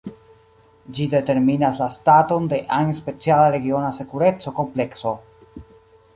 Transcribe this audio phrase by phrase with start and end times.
[0.99, 5.15] Ĝi determinas la staton de ajn speciala regiona sekureco-komplekso.